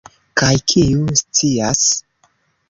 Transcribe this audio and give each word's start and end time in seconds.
Kaj, 0.41 0.53
kiu 0.71 1.03
scias? 1.19 1.85